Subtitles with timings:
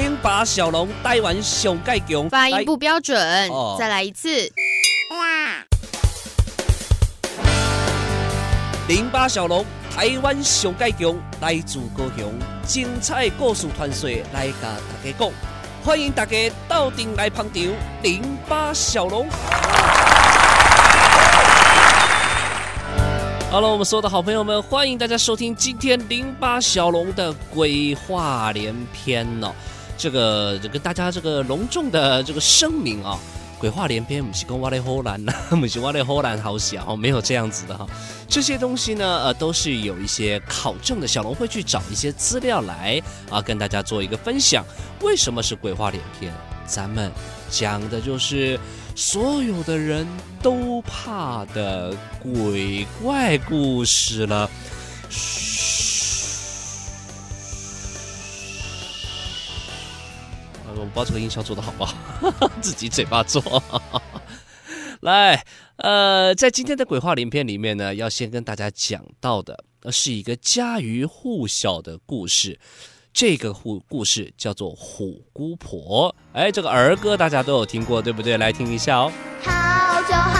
[0.00, 4.28] 零八小龙台湾上盖强，发音不标准，哦、再来一次。
[5.10, 5.66] 哇
[8.86, 12.32] 零八小龙台湾上盖强，来自高雄，
[12.64, 15.30] 精彩故事传说来甲大家讲，
[15.84, 16.36] 欢迎大家
[16.68, 17.60] 到店来捧场。
[18.04, 19.28] 零八小龙。
[23.50, 29.52] 好了，我们所有的好朋友们，欢迎大家收听今天零八小龙的鬼话连篇哦。
[29.98, 33.18] 这个这个大家这个隆重的这个声明啊，
[33.58, 37.84] 鬼话连篇，不是跟我的荷兰呐， 不是我的荷兰好小，没有这样子的哈。
[38.28, 44.64] 这些东西呢，呃，都是有一些考证的，小龙会去找一些资料来啊，跟大家做一个分享。
[45.02, 46.32] 为什么是鬼话连篇？
[46.66, 47.10] 咱们
[47.50, 48.58] 讲的就是。
[49.00, 50.04] 所有的人
[50.42, 54.50] 都怕的鬼怪故事了。
[60.78, 61.94] 我不知道这个音效做的好不好，
[62.60, 63.62] 自己嘴巴做。
[65.00, 65.44] 来，
[65.76, 72.58] 呃，在今天的鬼话连篇里面呢，要先跟大家讲到的，是一个家喻户晓的故事。
[73.12, 78.36] 这个故故事叫做虎姑婆，哎，这个儿歌大家都有听过，对不对？
[78.36, 79.12] 来听一下哦。
[79.42, 80.37] 好久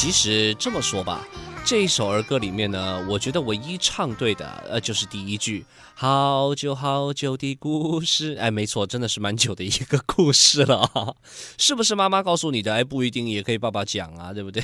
[0.00, 1.28] 其实这么说吧。
[1.70, 8.34] 这一首儿歌里面呢，我觉得唯一唱对的，呃，就是第一句“好久好久的故事”。
[8.42, 11.14] 哎，没错，真的是蛮久的一个故事了啊，
[11.58, 12.74] 是不是妈妈告诉你的？
[12.74, 14.60] 哎，不一定，也可以爸爸讲啊，对不对？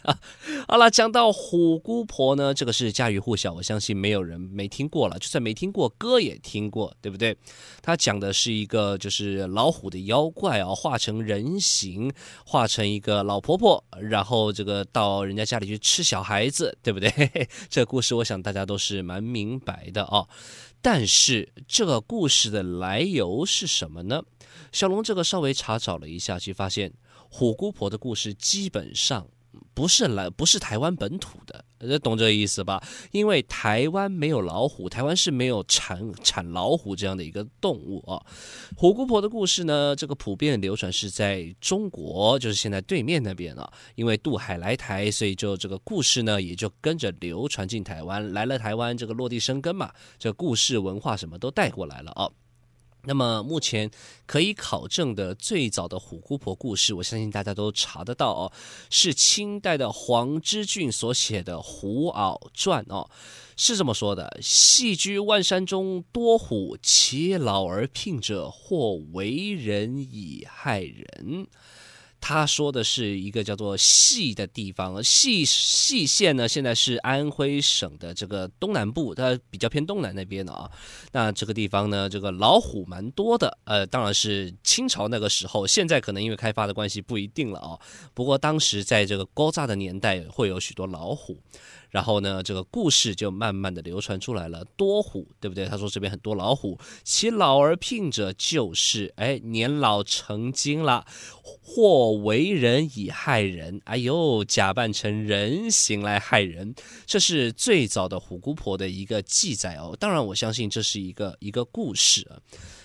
[0.66, 7.36] 好了，讲到虎姑婆呢，这个是家喻户晓，我相信没有人没听过了，就算没听过歌也听过，对不对？
[7.82, 12.10] 他讲的是一个就是老虎的妖怪啊，化成人形，
[12.46, 16.45] 化成一个老婆婆，然后这个到人家家里去吃小孩。
[16.46, 17.10] 孩子，对不对？
[17.68, 20.28] 这故事我想大家都是蛮明白的哦。
[20.80, 24.22] 但是这个故事的来由是什么呢？
[24.70, 26.92] 小龙这个稍微查找了一下，就发现
[27.28, 29.26] 虎姑婆的故事基本上。
[29.76, 32.82] 不是来，不是台湾本土的，懂这意思吧？
[33.12, 38.16] 因为台湾没有老虎，台湾是没有产产老虎这样的一个动物啊。
[38.74, 43.70] 虎姑婆的故事呢，这个普遍流传是在中国，就是现在对面那边啊。
[43.96, 52.30] 因为渡海来台，所以就这个故事呢，也就跟着流传进台湾，来了台湾这个落地生根嘛，这故事文化什么都带过来了啊。
[53.06, 53.90] 那么目前
[54.26, 58.52] 可以考证的最早的虎姑婆故事，我相信大家都查得到哦，
[58.90, 63.08] 是清代的黄之俊所写的《虎媪传》哦，
[63.56, 71.46] 是这么说的：戏居万山中多虎，其老而聘者，或为人以害人。
[72.20, 80.70] 他说的是一个叫做细的地方，细细县呢，现在是安徽省的这个东南部，它比较偏东南那边的啊。
[81.12, 87.78] 那这个地方呢，这个老虎蛮多的，呃，当然是清朝那个时候，现在可能因为开发的关系不一定了啊。
[88.12, 91.38] 不过当时在这个古早的年代，会有许多老虎。
[91.96, 94.62] 然后呢，这个故事就慢慢的流传出来了。
[94.76, 95.64] 多虎，对不对？
[95.64, 101.06] 他说这边很多老虎，其老而聘者，就是哎年老成精了，
[101.42, 103.80] 或为人以害人。
[103.84, 106.74] 哎呦，假扮成人形来害人，
[107.06, 109.96] 这是最早的虎姑婆的一个记载哦。
[109.98, 112.36] 当然，我相信这是一个一个故事啊。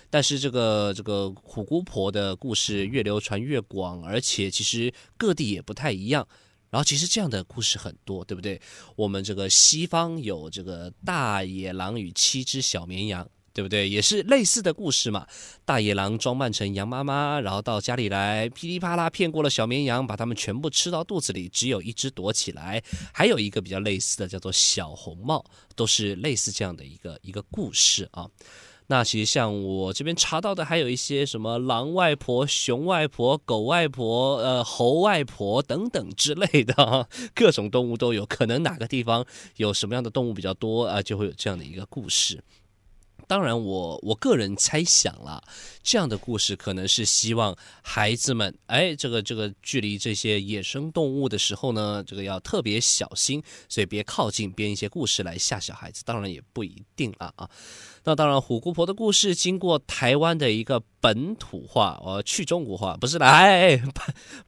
[0.08, 6.26] 但是这个这个虎姑婆的故事越流传越广，而且其实各地也不太一样。
[6.72, 8.58] 然后其实这样的故事很多，对不对？
[8.96, 13.86] 我们这个西方有这个大野狼与七只小绵羊，对不对？
[13.86, 15.26] 也是类似的故事嘛。
[15.66, 22.82] 大野狼装扮成羊妈妈，然后到家里来，噼里啪啦骗过了小绵羊，把它们全部吃到肚子里，只有一只躲起来。
[23.12, 25.44] 还有一个比较类似的叫做小红帽，
[25.76, 28.26] 都是类似这样的一个一个故事啊。
[28.88, 38.26] 那其实像我这边查到的，还有一些什么狼外婆、熊外婆、狗外婆、呃猴外婆等等之类的，各种动物都有。
[38.26, 39.24] 可能哪个地方
[39.56, 42.42] 有什么样的动物比较多啊，就会有这样的一个故事。
[43.32, 45.42] 当然我，我个人猜想了，
[45.82, 56.02] 这样的故事可能是希望孩子们，哎，这个这个距离这些野生动物的时候呢，这个要特别小心，所以别靠近，编一些故事来吓小孩子。
[56.04, 57.48] 当然也不一定了啊。
[58.04, 63.94] 那当然，虎姑婆的故事经过台湾的一个本土化，呃，去中国化，不是来本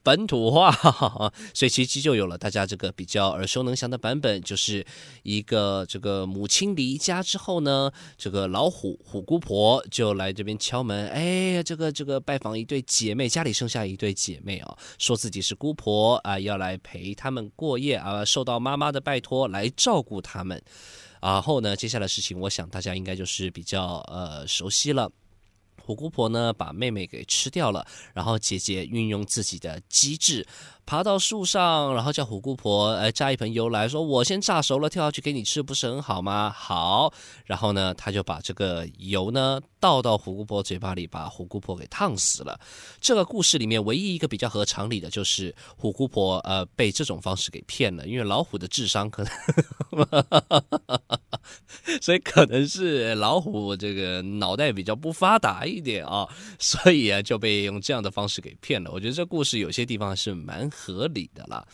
[0.02, 0.72] 本土化，
[1.54, 4.84] 所以其实就有了大家这个比较耳熟能详的版本，就是
[5.22, 20.60] 一个这个母亲离家之后呢，这个老虎虎虎姑婆就来这边敲门，哎，这个这个拜访一对姐妹，家里剩下一对姐妹啊，说自己是姑婆啊，要来陪他们过夜啊，受到妈妈的拜托来照顾他们。
[21.22, 25.10] 然后呢，接下来事情，我想大家应该就是比较呃熟悉了。
[25.82, 30.46] 虎姑婆呢，把妹妹给吃掉了，然后姐姐运用自己的机智，
[30.86, 37.12] 爬到树上，然后叫虎姑婆呃榨一盆油来说：“我先炸熟了，跳下去给你吃，不是很好吗？”好，
[37.44, 42.58] 然后呢，他就把这个油呢倒到虎姑婆嘴巴里，把虎姑婆给烫死了。
[43.00, 49.32] 这个故事里面唯一一个比较合常理的就是虎姑婆呃被这种方式给骗了，因为老虎的智商可能。
[52.00, 58.90] 所以可能是老虎这个脑袋比较不发达一点啊，所以啊就被用这样的方式给骗了。
[58.90, 61.66] 我觉得这故事有些地方是蛮合理的啦。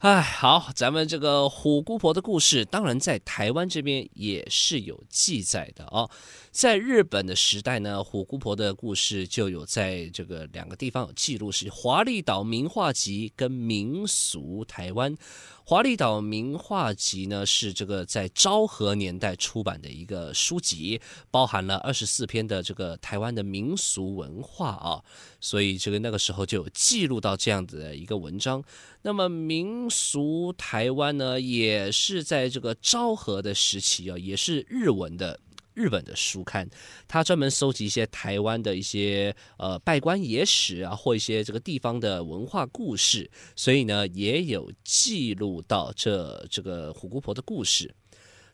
[0.00, 6.08] 哎，好，咱们这个虎姑婆的故事，当然在台湾这边也是有记载的哦。
[6.50, 15.14] 在日本的时代呢，虎姑婆的故事就有在这个两个地方有记录，是《华丽岛名画集》跟《民俗台湾》。
[15.62, 21.00] 《华丽岛名画集》呢是这个在昭和年代出版的一个书籍，
[21.30, 25.04] 包含了二十四篇的这个台湾的民俗文化啊，
[25.40, 28.64] 所以这个那个时候就有记录到这样子的一个文章。
[29.02, 35.38] 那么《民俗台湾》呢，也是在这个昭和的时期啊，也是日文的。
[35.72, 36.68] 日本的书刊，
[37.06, 47.94] 他专门搜集一些台湾的一些呃稗官野史啊，或一些这个地方的文化故事，所以呢也有记录到这这个虎姑婆的故事。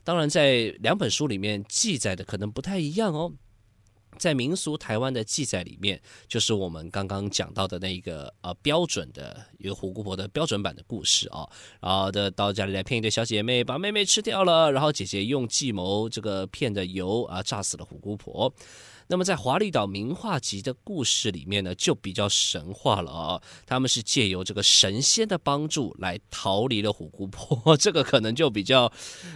[0.03, 3.33] 当然，在两本书里面记载的可能不太一样哦。
[4.17, 11.47] 在民俗台湾的记载里面，就是我们刚刚讲到的那一个呃标准的一个虎姑婆的标准版的故事啊，
[11.79, 18.53] 然后的到家里来骗一对小姐妹，把妹妹吃掉了，然后姐姐用计谋这个骗的油啊炸死了虎姑婆。
[19.09, 23.41] 那么在《华丽岛名画集》的故事里面呢，就比较神话了啊。
[23.65, 28.91] 他们是借由这个神仙的帮助来逃离了虎姑婆， 这个可能就比较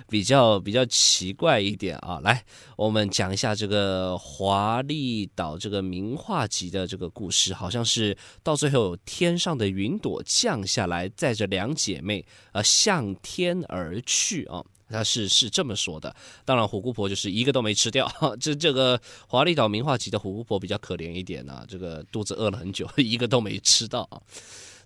[0.10, 2.20] 比较比较奇怪一点啊。
[2.22, 2.44] 来，
[2.76, 14.62] 我们讲一下这个《华丽岛》这个名画集的这个故事，好像是到最后天上的云朵降下来，载着两姐妹呃向天而去啊。
[14.92, 18.12] 他是是这么说的，当然虎姑婆就是一个都没吃掉。
[18.40, 24.22] 这这个华丽岛名画集的虎姑婆比较可怜一点啊，这个肚子饿了很久， 一个都没吃到啊。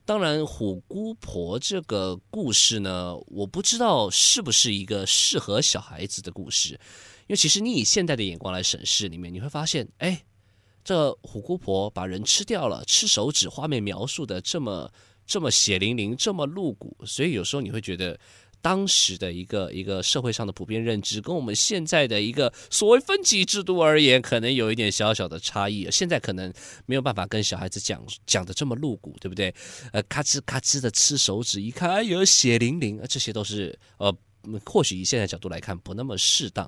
[0.05, 6.73] 当然虎姑婆这个故事呢，我不知道是不是一个适合小孩子的故事，
[7.27, 10.23] 因为其实你以现代的眼光来审视里面，你会发现，哎，
[10.83, 14.91] 这虎姑婆把人吃掉了，吃手指，画面描述的这么
[15.25, 18.19] 这么血淋淋，这么露骨，所以有时候你会觉得。
[18.65, 25.87] 当时的一个一个社会上的普遍认知，跟我们现在的一个所谓分级制度而言，可能有一点小小的差异。
[25.91, 26.51] 现在可能
[26.87, 29.53] 没有办法跟小孩子讲讲的这么露骨，对不对？
[29.91, 34.11] 呃，咔吱咔吱的吃手指，一看，哎呦，血淋淋，这些都是呃，
[34.65, 36.67] 或许以现在角度来看不那么适当。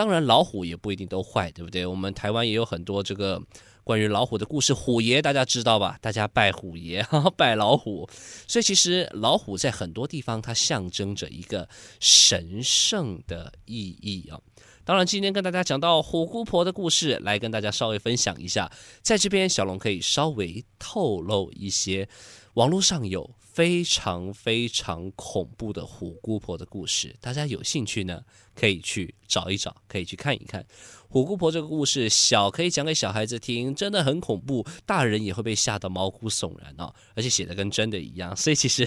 [0.00, 1.84] 当然，老虎也不一定都坏，对不对？
[1.84, 3.38] 我们台湾也有很多这个。
[3.84, 5.98] 关于老虎的故事，虎爷大家知道吧？
[6.00, 7.04] 大家拜虎爷，
[7.36, 8.08] 拜老虎。
[8.46, 11.68] 所以其实老虎在很多地方它象征着一个
[11.98, 14.40] 神圣的意义啊。
[14.84, 18.70] 当然，今天跟大家讲到虎姑婆的故事，来跟大家稍微分享一下。
[19.02, 22.08] 在这边，小龙可以稍微透露一些，
[22.54, 28.22] 网络上有非常非常恐怖的虎姑婆的故事，大家有兴趣呢，
[28.54, 30.64] 可以去找一找，可以去看一看。
[31.08, 38.36] 虎姑婆这个故事，小可以讲给小孩子听，真的很恐怖，大人也会被吓得毛骨悚然哦，而且写的跟真的一样。
[38.36, 38.86] 所以其实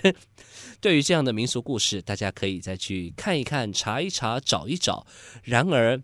[0.79, 5.05] 对于这样的民俗故事，大家可以再去看一看、查一查、找一找。
[5.43, 6.01] 然而，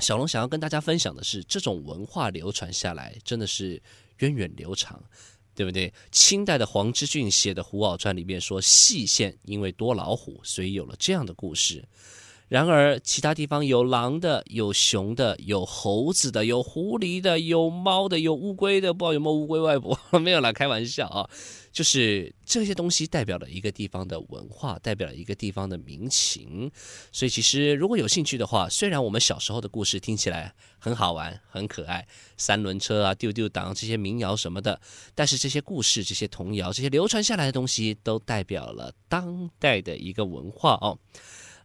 [0.00, 3.82] 小龙想要跟大家分享的是，这种文化流传下来真的是
[4.18, 5.02] 源远流长，
[5.56, 5.92] 对不对？
[6.12, 11.82] 清代的黄之俊写的《虎誥传》里面说，细县因为多老虎，所以有了这样的故事。
[12.48, 19.98] 然而，其他地方有狼的，有熊的，有猴子的，有狐狸的，有猫的，有乌龟的，不知道有没有乌龟外婆？
[20.20, 21.28] 没有啦，开玩笑啊！
[21.72, 26.70] 就是这些东西代表了一个地方的文化，代表了一个地方的民情。
[27.10, 34.80] 所以，其实如果有兴趣的话，虽然我们小时候的故事听起来很好玩、很可爱，三轮车啊、丢丢当这些民谣什么的，
[35.16, 40.96] 但是这些故事、这些童谣、这些流传下来的东西，都代表了当代的一个文化哦。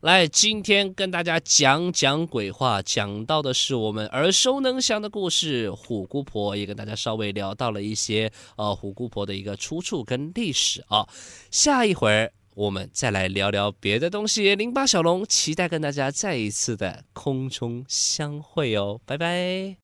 [0.01, 11.07] 来，今天跟大家讲讲鬼话，讲到的是我们耳熟能详的故事——虎姑婆，也跟大家稍微聊到了一些呃虎姑婆的一个出处跟历史啊。
[11.51, 14.55] 下一会儿我们再来聊聊别的东西。
[14.55, 19.77] 零八小龙期待跟大家再一次的空中相会哦，拜拜。